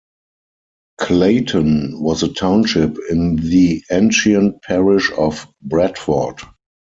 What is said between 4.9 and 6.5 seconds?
of Bradford.